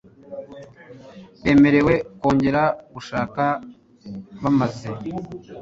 bemerewe 1.43 1.93
kongera 2.19 2.63
gushaka 2.93 3.43
bamaze 4.41 4.87